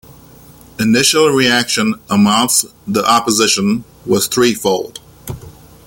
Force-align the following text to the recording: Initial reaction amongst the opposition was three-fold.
Initial 0.79 1.27
reaction 1.29 1.93
amongst 2.09 2.65
the 2.87 3.05
opposition 3.05 3.83
was 4.03 4.25
three-fold. 4.27 4.99